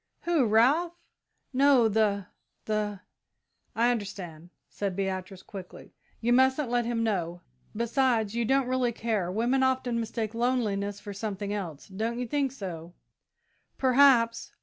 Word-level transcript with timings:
"Who? 0.23 0.45
Ralph?" 0.47 0.95
"No 1.53 1.87
the 1.87 2.25
the" 2.65 3.01
"I 3.75 3.91
understand," 3.91 4.49
said 4.67 4.95
Beatrice, 4.95 5.43
quickly; 5.43 5.93
"you 6.19 6.33
mustn't 6.33 6.71
let 6.71 6.85
him 6.85 7.03
know. 7.03 7.41
Besides, 7.75 8.33
you 8.33 8.43
don't 8.43 8.65
really 8.67 8.93
care. 8.93 9.31
Women 9.31 9.61
often 9.61 9.99
mistake 9.99 10.33
loneliness 10.33 10.99
for 10.99 11.13
something 11.13 11.53
else 11.53 11.87
don't 11.87 12.17
you 12.17 12.25
think 12.25 12.51
so?" 12.51 12.95
"Perhaps. 13.77 14.51